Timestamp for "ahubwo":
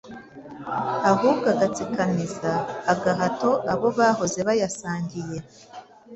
1.11-1.45